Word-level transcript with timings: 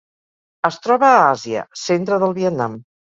Es 0.69 0.79
troba 0.85 1.09
a 1.17 1.21
Àsia: 1.27 1.67
centre 1.85 2.19
del 2.25 2.35
Vietnam. 2.39 2.81